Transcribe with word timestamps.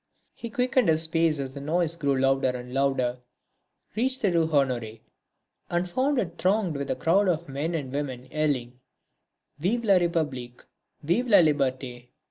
He 0.33 0.49
quickened 0.49 0.89
his 0.89 1.05
pace 1.05 1.37
as 1.37 1.53
the 1.53 1.61
noise 1.61 1.95
grew 1.95 2.19
louder 2.19 2.49
and 2.57 2.73
louder, 2.73 3.19
reached 3.95 4.23
the 4.23 4.31
Rue 4.31 4.47
Honoré 4.47 5.01
and 5.69 5.87
found 5.87 6.17
it 6.17 6.39
thronged 6.39 6.75
with 6.75 6.89
a 6.89 6.95
crowd 6.95 7.29
of 7.29 7.47
men 7.47 7.75
and 7.75 7.93
women 7.93 8.25
yelling: 8.31 8.79
"Vive 9.59 9.85
la 9.85 9.99
République! 9.99 10.65
Vive 11.03 11.29
la 11.29 11.37
Liberté!" 11.37 12.07